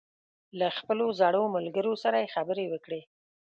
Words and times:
له 0.59 0.67
خپلو 0.77 1.05
زړو 1.19 1.43
ملګرو 1.55 1.93
سره 2.03 2.17
یې 2.23 2.31
خبرې 2.35 2.65
وکړې. 2.69 3.01